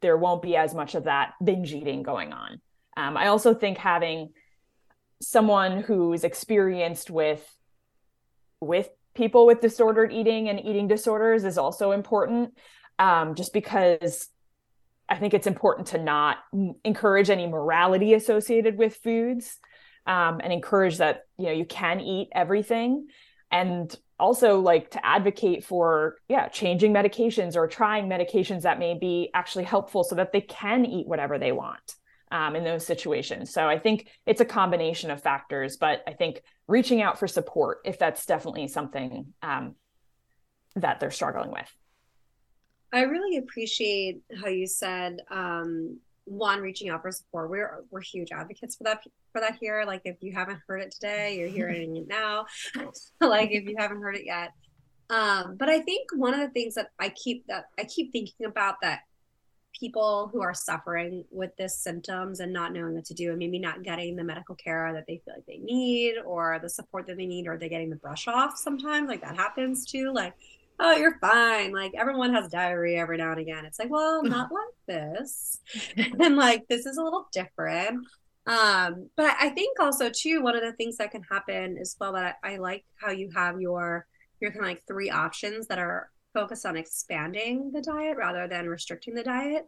[0.03, 2.61] there won't be as much of that binge eating going on.
[2.99, 4.33] Um, i also think having
[5.20, 7.44] someone who's experienced with
[8.61, 12.52] with people with disordered eating and eating disorders is also important
[12.98, 14.29] um, just because
[15.09, 16.38] i think it's important to not
[16.85, 19.59] encourage any morality associated with foods
[20.07, 23.09] um, and encourage that you know you can eat everything.
[23.50, 29.31] And also like to advocate for yeah changing medications or trying medications that may be
[29.35, 31.94] actually helpful so that they can eat whatever they want
[32.31, 33.53] um, in those situations.
[33.53, 37.79] So i think it's a combination of factors but i think reaching out for support
[37.85, 39.75] if that's definitely something um,
[40.77, 41.73] that they're struggling with.
[42.93, 47.51] I really appreciate how you said um, one reaching out for support.
[47.51, 49.85] We're we're huge advocates for that for that here.
[49.87, 52.47] Like if you haven't heard it today you're hearing it now.
[53.21, 54.53] Like if you haven't heard it yet.
[55.09, 58.47] Um but i think one of the things that i keep that i keep thinking
[58.47, 59.01] about that
[59.79, 63.59] people who are suffering with this symptoms and not knowing what to do and maybe
[63.59, 67.17] not getting the medical care that they feel like they need or the support that
[67.17, 70.35] they need or they're getting the brush off sometimes like that happens too like
[70.79, 71.73] oh, you're fine.
[71.73, 73.65] Like everyone has diarrhea every now and again.
[73.65, 75.61] It's like, well, not like this.
[75.97, 78.07] and like this is a little different.
[78.47, 82.12] Um, but I think also too, one of the things that can happen as well
[82.12, 84.07] that I, I like how you have your
[84.41, 88.68] your kind of like three options that are focused on expanding the diet rather than
[88.68, 89.66] restricting the diet.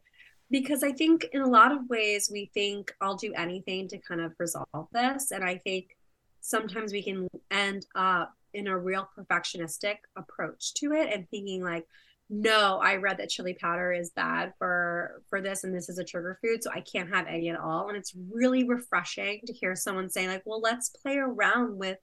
[0.50, 4.20] Because I think in a lot of ways we think I'll do anything to kind
[4.20, 5.30] of resolve this.
[5.30, 5.96] And I think
[6.40, 11.84] sometimes we can end up in a real perfectionistic approach to it and thinking like
[12.30, 16.04] no i read that chili powder is bad for for this and this is a
[16.04, 19.74] trigger food so i can't have any at all and it's really refreshing to hear
[19.74, 21.98] someone say like well let's play around with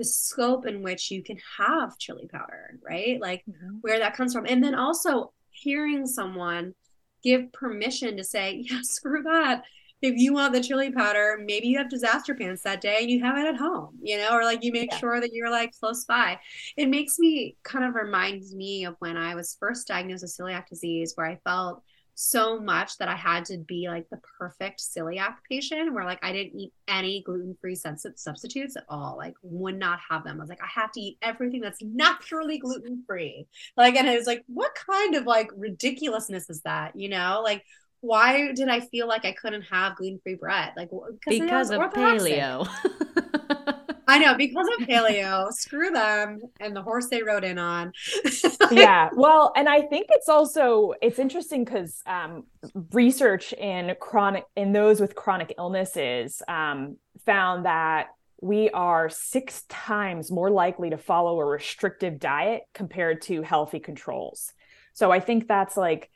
[0.00, 3.76] the scope in which you can have chili powder right like mm-hmm.
[3.82, 6.74] where that comes from and then also hearing someone
[7.22, 9.62] give permission to say yeah screw that
[10.02, 13.22] if you want the chili powder, maybe you have disaster pants that day and you
[13.22, 14.98] have it at home, you know, or like you make yeah.
[14.98, 16.38] sure that you're like close by.
[16.76, 20.68] It makes me kind of reminds me of when I was first diagnosed with celiac
[20.68, 21.82] disease, where I felt
[22.22, 26.32] so much that I had to be like the perfect celiac patient where like I
[26.32, 29.16] didn't eat any gluten-free substitutes at all.
[29.16, 30.36] Like would not have them.
[30.36, 33.46] I was like, I have to eat everything that's naturally gluten-free.
[33.74, 36.94] Like, and it was like, what kind of like ridiculousness is that?
[36.94, 37.64] You know, like
[38.02, 40.74] why did I feel like I couldn't have gluten free bread?
[40.76, 40.90] Like
[41.26, 42.68] because of paleo.
[44.10, 45.52] I know because of paleo.
[45.52, 47.92] Screw them and the horse they rode in on.
[48.72, 52.44] yeah, well, and I think it's also it's interesting because um,
[52.92, 58.08] research in chronic in those with chronic illnesses um, found that
[58.42, 64.52] we are six times more likely to follow a restrictive diet compared to healthy controls.
[64.92, 66.10] So I think that's like,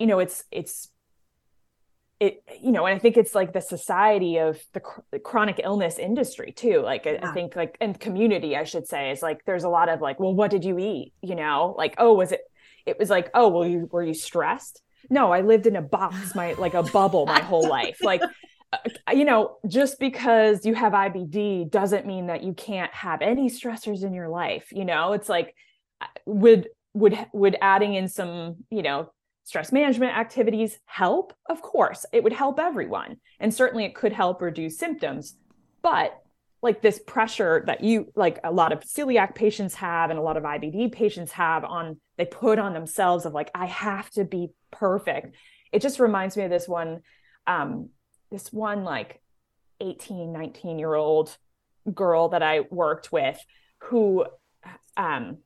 [0.00, 0.88] you know, it's it's
[2.18, 5.60] it you know and i think it's like the society of the, cr- the chronic
[5.62, 7.18] illness industry too like yeah.
[7.22, 10.00] I, I, think like and community i should say is like there's a lot of
[10.00, 11.12] like well what did you eat?
[11.20, 12.40] You know like oh was it
[12.86, 14.82] it was like oh well you were you stressed?
[15.10, 17.98] No i lived in a box my like a bubble my whole life.
[18.02, 18.22] Like
[18.72, 18.78] uh,
[19.12, 24.02] you know just because you have ibd doesn't mean that you can't have any stressors
[24.02, 25.12] in your life you know?
[25.12, 25.54] It's like
[26.00, 29.12] uh, would would would adding in some you know
[29.46, 31.32] stress management activities help?
[31.48, 33.18] Of course, it would help everyone.
[33.38, 35.36] And certainly it could help reduce symptoms.
[35.82, 36.20] But
[36.62, 40.36] like this pressure that you like a lot of celiac patients have and a lot
[40.36, 44.48] of IBD patients have on they put on themselves of like I have to be
[44.72, 45.36] perfect.
[45.70, 47.02] It just reminds me of this one
[47.46, 47.90] um
[48.32, 49.20] this one like
[49.80, 51.36] 18 19 year old
[51.94, 53.38] girl that I worked with
[53.78, 54.26] who
[54.96, 55.38] um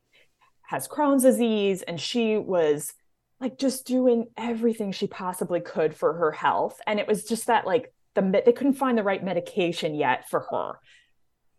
[0.62, 2.94] has Crohn's disease and she was
[3.40, 6.78] like just doing everything she possibly could for her health.
[6.86, 10.40] And it was just that like the they couldn't find the right medication yet for
[10.50, 10.78] her.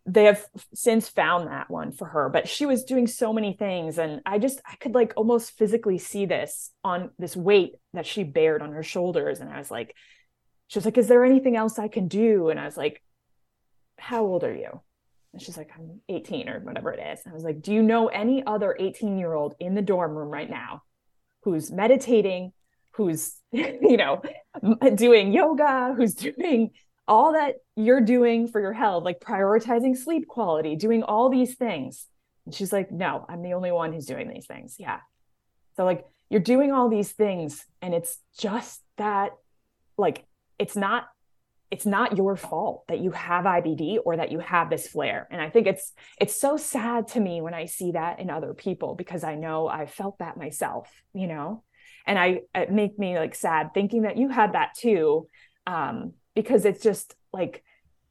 [0.05, 3.97] They have since found that one for her but she was doing so many things.
[3.97, 8.23] And i just i could like almost physically see this on this weight that she
[8.23, 9.39] bared on her shoulders.
[9.39, 9.95] And i was like
[10.67, 12.49] she was like is there anything else i can do?
[12.49, 13.01] And i was like
[13.97, 14.81] how old are you?
[15.33, 17.21] And she's like i'm 18 or whatever it is.
[17.25, 20.15] And i was like do you know any other 18 year old in the dorm
[20.15, 20.83] room right now
[21.43, 22.54] who's meditating,
[22.91, 24.21] who's, you know,
[24.95, 26.71] doing yoga, who's doing
[27.08, 32.08] all that you're doing for your health, like prioritizing sleep quality, doing all these things.
[32.45, 34.75] And she's like, no, I'm the only one who's doing these things.
[34.80, 34.99] Yeah.
[35.75, 39.32] So, like, you're doing all these things, and it's just that,
[39.97, 40.25] like,
[40.58, 41.08] it's not
[41.71, 45.25] it's not your fault that you have IBD or that you have this flare.
[45.31, 48.53] And I think it's it's so sad to me when I see that in other
[48.53, 51.63] people because I know I felt that myself, you know.
[52.05, 55.28] And I it make me like sad thinking that you had that too
[55.65, 57.63] um because it's just like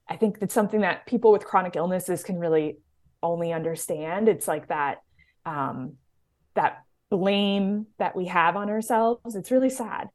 [0.09, 2.79] I think it's something that people with chronic illnesses can really
[3.23, 4.27] only understand.
[4.27, 5.03] It's like that
[5.45, 5.97] um
[6.55, 9.35] that blame that we have on ourselves.
[9.37, 10.09] It's really sad.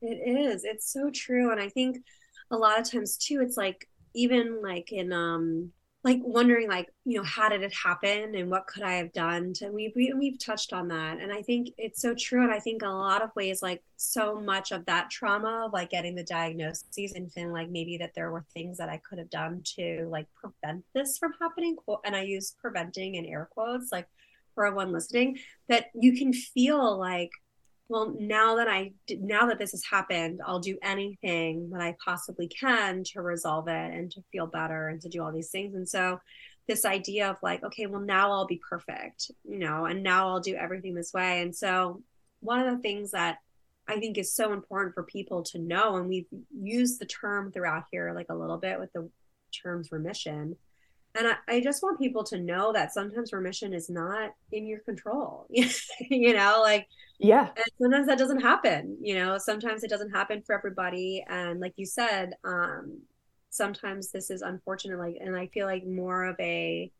[0.00, 0.64] It is.
[0.64, 1.98] It's so true and I think
[2.50, 5.72] a lot of times too it's like even like in um
[6.04, 9.52] like wondering like you know how did it happen and what could i have done
[9.52, 11.18] to we, we we've touched on that.
[11.20, 12.42] And i think it's so true.
[12.42, 15.90] And i think a lot of ways like so much of that trauma of like
[15.90, 19.30] getting the diagnoses and feeling like maybe that there were things that i could have
[19.30, 24.06] done to like prevent this from happening and i use preventing in air quotes like
[24.54, 25.36] for everyone listening
[25.68, 27.30] that you can feel like
[27.88, 32.46] well now that i now that this has happened i'll do anything that i possibly
[32.48, 35.74] can to resolve it and to feel better and to do all these things.
[35.74, 36.20] And so
[36.66, 40.40] this idea of like okay well now i'll be perfect you know and now i'll
[40.40, 41.40] do everything this way.
[41.40, 42.02] And so
[42.40, 43.38] one of the things that
[43.88, 47.84] i think is so important for people to know and we've used the term throughout
[47.90, 49.08] here like a little bit with the
[49.62, 50.56] terms remission
[51.14, 54.80] and I, I, just want people to know that sometimes remission is not in your
[54.80, 56.86] control you know like
[57.18, 57.48] yeah.
[57.56, 61.24] and sometimes that doesn't happen you know sometimes it doesn't happen for everybody.
[61.28, 63.00] And like you said um
[63.50, 66.90] sometimes this is unfortunate like and i feel like more of a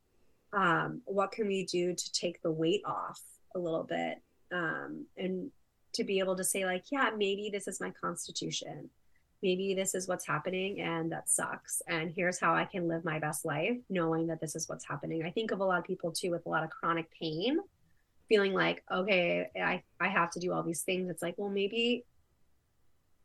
[0.53, 3.21] um what can we do to take the weight off
[3.55, 5.51] a little bit um and
[5.93, 8.89] to be able to say like yeah maybe this is my constitution
[9.43, 13.19] maybe this is what's happening and that sucks and here's how i can live my
[13.19, 15.23] best life knowing that this is what's happening.
[15.25, 17.59] I think of a lot of people too with a lot of chronic pain
[18.29, 21.09] feeling like okay i i have to do all these things.
[21.11, 22.05] It's like well maybe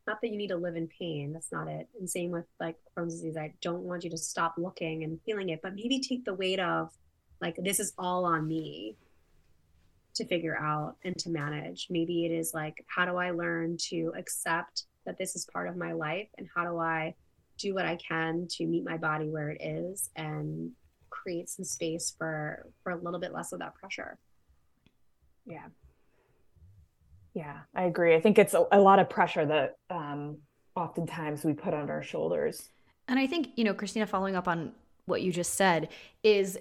[0.06, 1.32] not that you need to live in pain.
[1.32, 1.88] That's not it.
[1.98, 3.38] And same with like crohn's disease.
[3.38, 6.60] I don't want you to stop looking and feeling it but maybe take the weight
[6.60, 6.92] of
[7.42, 8.96] like this is all on me
[10.16, 11.88] to figure out and to manage.
[11.90, 15.76] Maybe it is like how do i learn to accept that this is part of
[15.76, 17.16] my life and how do I
[17.58, 20.72] do what I can to meet my body where it is and
[21.10, 24.18] create some space for for a little bit less of that pressure.
[25.46, 25.68] Yeah.
[27.34, 28.16] Yeah, I agree.
[28.16, 30.38] I think it's a, a lot of pressure that um,
[30.76, 32.70] oftentimes we put on our shoulders.
[33.08, 34.72] And I think, you know, Christina, following up on
[35.06, 35.90] what you just said,
[36.22, 36.60] is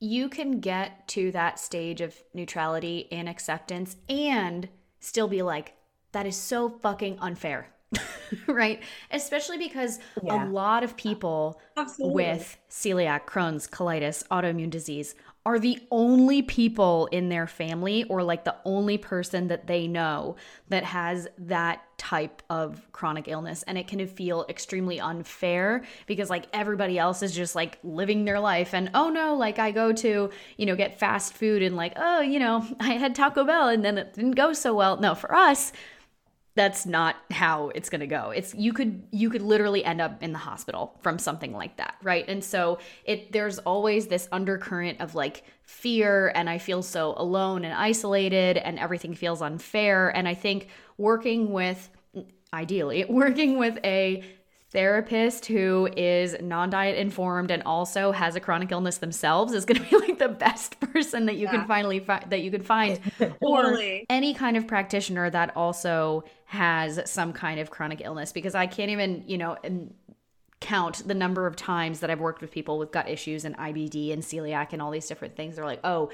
[0.00, 4.68] you can get to that stage of neutrality and acceptance and
[5.00, 5.74] still be like,
[6.12, 7.68] that is so fucking unfair.
[8.46, 8.82] right?
[9.10, 10.46] Especially because yeah.
[10.46, 12.14] a lot of people Absolutely.
[12.14, 15.14] with celiac, Crohn's, colitis, autoimmune disease
[15.48, 20.36] are the only people in their family or like the only person that they know
[20.68, 26.44] that has that type of chronic illness and it can feel extremely unfair because like
[26.52, 30.30] everybody else is just like living their life and oh no like I go to
[30.58, 33.82] you know get fast food and like oh you know I had Taco Bell and
[33.82, 35.72] then it didn't go so well no for us
[36.58, 38.30] that's not how it's going to go.
[38.30, 41.94] It's you could you could literally end up in the hospital from something like that
[42.02, 42.24] right?
[42.28, 47.64] And so it there's always this undercurrent of like fear and i feel so alone
[47.64, 50.08] and isolated and everything feels unfair.
[50.08, 51.90] And i think working with
[52.52, 54.24] ideally working with a
[54.70, 59.90] therapist who is non-diet informed and also has a chronic illness themselves is going to
[59.90, 61.52] be like the best person that you yeah.
[61.52, 63.00] can finally find that you can find
[63.40, 68.66] or any kind of practitioner that also has some kind of chronic illness because I
[68.66, 69.56] can't even, you know,
[70.60, 74.12] count the number of times that I've worked with people with gut issues and IBD
[74.12, 75.56] and celiac and all these different things.
[75.56, 76.10] They're like, "Oh,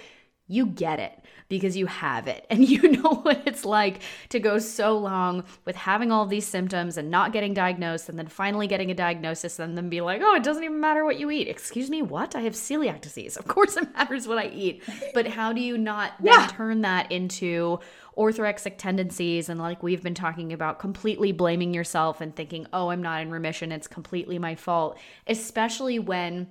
[0.47, 1.18] you get it
[1.49, 2.47] because you have it.
[2.55, 6.97] And you know what it's like to go so long with having all these symptoms
[6.97, 10.36] and not getting diagnosed and then finally getting a diagnosis and then be like oh
[10.36, 11.49] it doesn't even matter what you eat.
[11.49, 12.36] Excuse me what?
[12.36, 13.36] I have celiac disease.
[13.36, 14.82] Of course it matters what i eat.
[15.14, 16.47] But how do you not then yeah.
[16.47, 17.80] turn that into
[18.16, 23.03] orthorexic tendencies and like we've been talking about completely blaming yourself and thinking oh i'm
[23.03, 23.72] not in remission.
[23.72, 24.99] It's completely my fault.
[25.26, 26.49] Especially when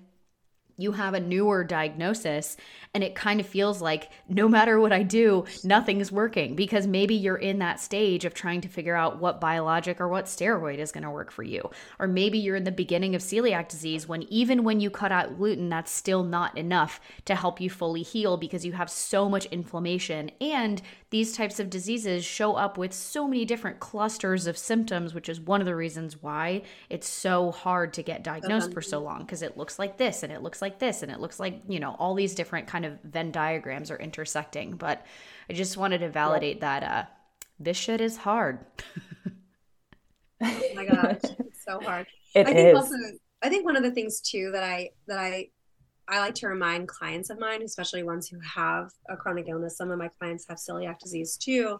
[0.77, 2.57] you have a newer diagnosis
[2.93, 7.15] and it kind of feels like no matter what I do, nothing's working because maybe
[7.15, 10.91] you're in that stage of trying to figure out what biologic or what steroid is
[10.91, 11.71] going to work for you.
[11.99, 15.37] Or maybe you're in the beginning of celiac disease when even when you cut out
[15.37, 19.45] gluten, that's still not enough to help you fully heal because you have so much
[19.47, 20.81] inflammation and
[21.13, 25.39] these types of diseases show up with so many different clusters of symptoms, which is
[25.39, 29.43] one of the reasons why it's so hard to get diagnosed for so long because
[29.43, 31.95] it looks like this and it looks like this and it looks like, you know,
[31.99, 34.75] all these different kind of Venn diagrams are intersecting.
[34.75, 35.05] But
[35.49, 37.03] I just wanted to validate that uh,
[37.59, 38.59] this shit is hard.
[40.41, 42.07] oh my gosh, it's so hard.
[42.35, 42.75] It I think is.
[42.75, 42.95] Also,
[43.43, 45.49] I think one of the things too that I that I
[46.07, 49.77] I like to remind clients of mine, especially ones who have a chronic illness.
[49.77, 51.79] Some of my clients have celiac disease too.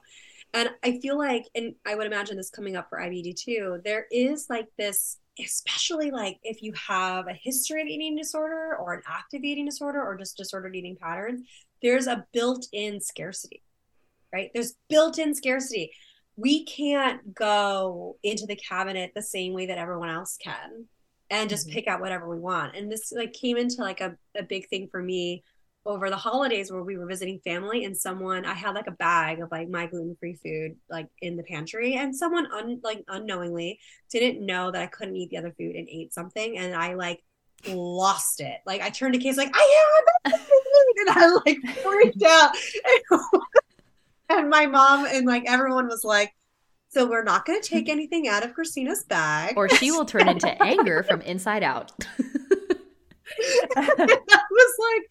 [0.54, 4.06] And I feel like, and I would imagine this coming up for IBD too, there
[4.12, 9.02] is like this, especially like if you have a history of eating disorder or an
[9.08, 11.42] active eating disorder or just disordered eating patterns,
[11.82, 13.64] there's a built in scarcity,
[14.32, 14.52] right?
[14.54, 15.92] There's built in scarcity.
[16.36, 20.86] We can't go into the cabinet the same way that everyone else can
[21.30, 21.76] and just mm-hmm.
[21.76, 22.76] pick out whatever we want.
[22.76, 25.44] And this like came into like a, a big thing for me
[25.86, 29.42] over the holidays where we were visiting family and someone I had like a bag
[29.42, 33.80] of like my gluten-free food like in the pantry and someone un, like unknowingly
[34.10, 37.22] didn't know that I couldn't eat the other food and ate something and I like
[37.68, 38.60] lost it.
[38.66, 40.42] Like I turned to Case like I have
[40.96, 42.52] and I like freaked out.
[44.30, 46.34] and my mom and like everyone was like
[46.94, 49.58] so we're not going to take anything out of Christina's bag.
[49.58, 51.92] Or she will turn into anger from inside out.
[53.76, 55.10] I was like,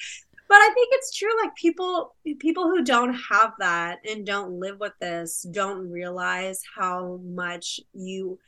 [0.53, 1.31] but I think it's true.
[1.43, 7.21] Like people, people who don't have that and don't live with this don't realize how
[7.25, 8.39] much you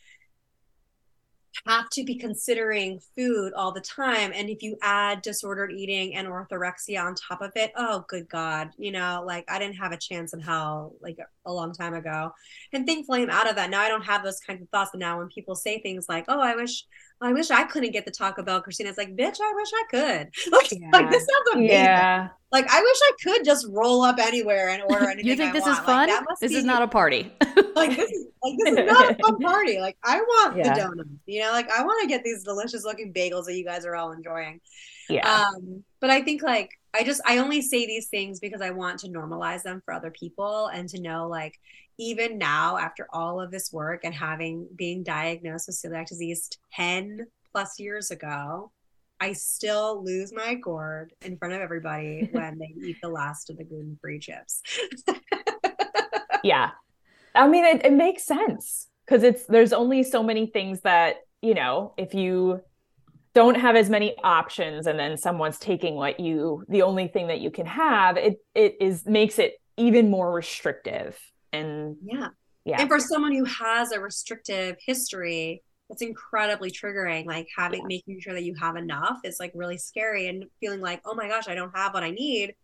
[1.66, 6.28] have to be considering food all the time and if you add disordered eating and
[6.28, 9.96] orthorexia on top of it oh good god you know like i didn't have a
[9.96, 12.30] chance in hell like a long time ago
[12.72, 15.00] and thankfully i'm out of that now i don't have those kinds of thoughts but
[15.00, 16.84] now when people say things like oh i wish
[17.20, 18.60] I wish I couldn't get the Taco Bell.
[18.60, 20.52] Christina's like, bitch, I wish I could.
[20.52, 20.88] Like, yeah.
[20.92, 21.70] like this sounds amazing.
[21.70, 22.28] Yeah.
[22.54, 25.26] Like, I wish I could just roll up anywhere and order anything.
[25.26, 26.08] you think this is fun?
[26.08, 27.32] Like, this be, is not a party.
[27.74, 29.80] like this is like this is not a fun party.
[29.80, 30.72] Like I want yeah.
[30.72, 31.10] the donuts.
[31.26, 33.96] You know, like I want to get these delicious looking bagels that you guys are
[33.96, 34.60] all enjoying.
[35.08, 35.28] Yeah.
[35.28, 39.00] Um, but I think like I just I only say these things because I want
[39.00, 41.58] to normalize them for other people and to know like
[41.98, 47.26] even now after all of this work and having being diagnosed with celiac disease 10
[47.50, 48.70] plus years ago,
[49.24, 53.56] I still lose my gourd in front of everybody when they eat the last of
[53.56, 54.60] the gluten free chips.
[56.44, 56.70] yeah.
[57.34, 61.54] I mean, it, it makes sense because it's there's only so many things that, you
[61.54, 62.60] know, if you
[63.34, 67.40] don't have as many options and then someone's taking what you the only thing that
[67.40, 71.18] you can have, it it is makes it even more restrictive.
[71.50, 72.28] And yeah.
[72.66, 72.80] Yeah.
[72.80, 77.86] And for someone who has a restrictive history, it's incredibly triggering like having yeah.
[77.86, 81.28] making sure that you have enough is like really scary and feeling like oh my
[81.28, 82.54] gosh i don't have what i need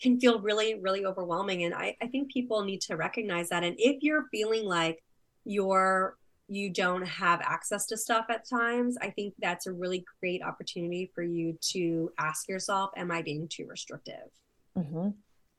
[0.00, 3.76] can feel really really overwhelming and i, I think people need to recognize that and
[3.78, 5.02] if you're feeling like
[5.44, 6.16] you're
[6.48, 11.10] you don't have access to stuff at times i think that's a really great opportunity
[11.14, 14.28] for you to ask yourself am i being too restrictive
[14.76, 15.08] mm-hmm.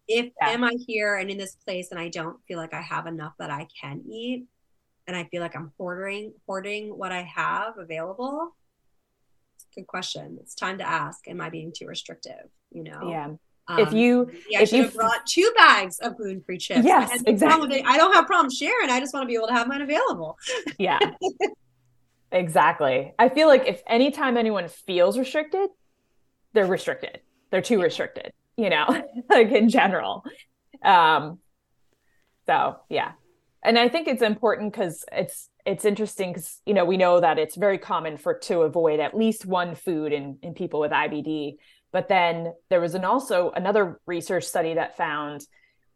[0.07, 0.49] if yeah.
[0.49, 3.33] am i here and in this place and i don't feel like i have enough
[3.37, 4.45] that i can eat
[5.11, 8.55] and I feel like I'm hoarding hoarding what I have available?
[9.75, 10.37] Good question.
[10.41, 11.27] It's time to ask.
[11.27, 12.47] Am I being too restrictive?
[12.71, 13.09] You know?
[13.09, 13.27] Yeah.
[13.67, 17.83] Um, if you yeah, if you brought two bags of gluten free chips, yes, exactly.
[17.85, 18.89] I don't have problems sharing.
[18.89, 20.37] I just want to be able to have mine available.
[20.79, 20.99] Yeah,
[22.31, 23.13] exactly.
[23.19, 25.69] I feel like if anytime anyone feels restricted,
[26.53, 27.19] they're restricted.
[27.49, 28.31] They're too restricted.
[28.55, 28.87] You know,
[29.29, 30.23] like in general.
[30.81, 31.39] Um.
[32.47, 33.11] So yeah,
[33.63, 37.37] and i think it's important because it's it's interesting because you know we know that
[37.37, 41.55] it's very common for to avoid at least one food in in people with ibd
[41.91, 45.45] but then there was an also another research study that found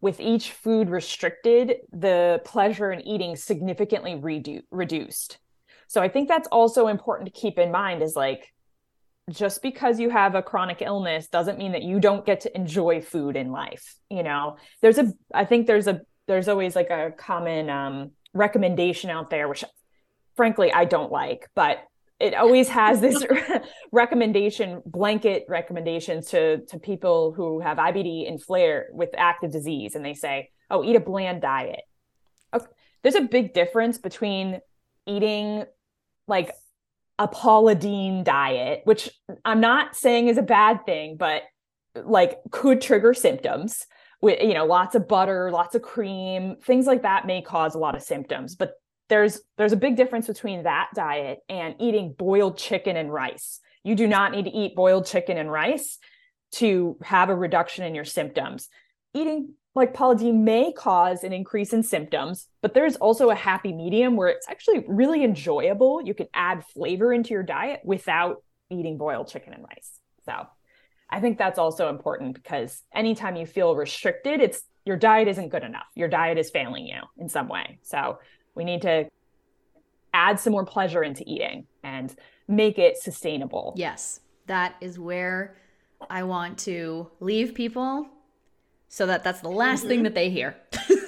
[0.01, 5.39] with each food restricted the pleasure in eating significantly redu- reduced.
[5.87, 8.53] So i think that's also important to keep in mind is like
[9.31, 13.01] just because you have a chronic illness doesn't mean that you don't get to enjoy
[13.01, 14.57] food in life you know?
[14.81, 19.47] There's a i think there's a there's always like a common um, recommendation out there,
[19.47, 19.63] which
[20.35, 21.79] frankly I don't like, but
[22.19, 23.25] it always has this
[23.91, 30.05] recommendation, blanket recommendations to to people who have IBD and flare with active disease, and
[30.05, 31.81] they say, "Oh, eat a bland diet."
[32.53, 32.65] Okay.
[33.01, 34.61] There's a big difference between
[35.05, 35.65] eating
[36.27, 36.51] like
[37.19, 39.09] a Paula Deen diet, which
[39.43, 41.43] I'm not saying is a bad thing, but
[42.03, 43.85] like could trigger symptoms
[44.21, 47.79] with you know lots of butter lots of cream things like that may cause a
[47.79, 48.73] lot of symptoms but
[49.09, 53.95] there's there's a big difference between that diet and eating boiled chicken and rice you
[53.95, 55.99] do not need to eat boiled chicken and rice
[56.51, 58.69] to have a reduction in your symptoms
[59.13, 63.73] eating like Paula Deen may cause an increase in symptoms, but there's also a happy
[63.73, 66.01] medium where it's actually really enjoyable.
[66.01, 68.37] You can add flavor into your diet without
[68.71, 69.99] eating boiled chicken and rice.
[70.25, 70.47] So
[71.15, 75.63] I think that's also important because anytime you feel restricted, it's your diet isn't good
[75.63, 75.85] enough.
[75.95, 77.79] Your diet is failing you in some way.
[77.83, 78.19] So
[78.53, 79.07] we need to
[80.13, 82.13] add some more pleasure into eating and
[82.49, 83.73] make it sustainable.
[83.77, 84.19] Yes.
[84.47, 85.55] That is where
[86.09, 88.09] I want to leave people
[88.89, 89.87] so that that's the last mm-hmm.
[89.87, 90.57] thing that they hear.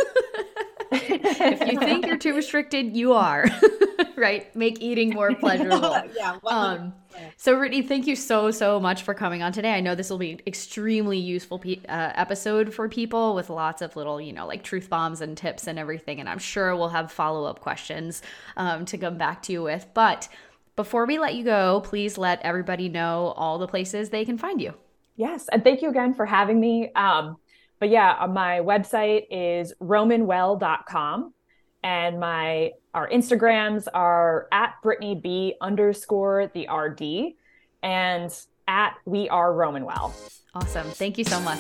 [1.40, 3.46] if you think you're too restricted, you are.
[4.16, 4.54] right?
[4.56, 5.96] Make eating more pleasurable.
[6.16, 6.38] yeah.
[6.46, 6.94] Um,
[7.36, 9.74] so, Brittany, thank you so, so much for coming on today.
[9.74, 13.96] I know this will be extremely useful pe- uh, episode for people with lots of
[13.96, 16.20] little, you know, like truth bombs and tips and everything.
[16.20, 18.22] And I'm sure we'll have follow up questions
[18.56, 19.88] um, to come back to you with.
[19.94, 20.28] But
[20.76, 24.62] before we let you go, please let everybody know all the places they can find
[24.62, 24.74] you.
[25.16, 25.48] Yes.
[25.50, 26.92] And thank you again for having me.
[26.94, 27.38] Um,
[27.80, 31.34] but yeah, uh, my website is romanwell.com
[31.84, 37.36] and my our Instagrams are at Brittany B underscore the RD
[37.84, 38.34] and
[38.68, 40.14] at we are Romanwell.
[40.54, 40.88] Awesome.
[40.88, 41.60] Thank you so much.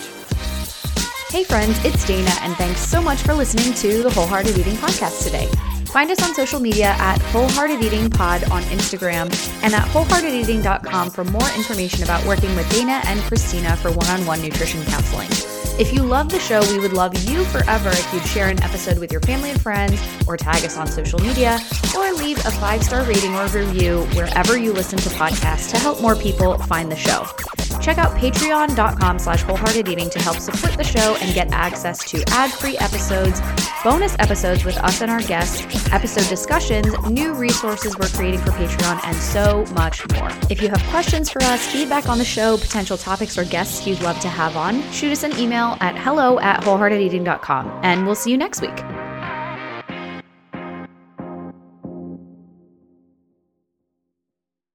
[1.29, 5.25] Hey friends, it's Dana, and thanks so much for listening to the Wholehearted Eating Podcast
[5.25, 5.47] today.
[5.87, 9.25] Find us on social media at Wholehearted Eating Pod on Instagram
[9.61, 14.25] and at wholeheartedeating.com for more information about working with Dana and Christina for one on
[14.25, 15.56] one nutrition counseling.
[15.79, 18.97] If you love the show, we would love you forever if you'd share an episode
[18.97, 21.59] with your family and friends, or tag us on social media,
[21.95, 26.01] or leave a five star rating or review wherever you listen to podcasts to help
[26.01, 27.27] more people find the show.
[27.81, 32.23] Check out patreon.com slash wholehearted eating to help support the show and get access to
[32.29, 33.41] ad-free episodes,
[33.83, 35.61] bonus episodes with us and our guests,
[35.91, 40.29] episode discussions, new resources we're creating for Patreon, and so much more.
[40.49, 44.01] If you have questions for us, feedback on the show, potential topics or guests you'd
[44.01, 47.79] love to have on, shoot us an email at hello at wholeheartedeating.com.
[47.83, 49.06] And we'll see you next week.